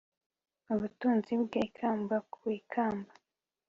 [0.73, 3.11] Ubutunzi bwe ikamba ku ikamba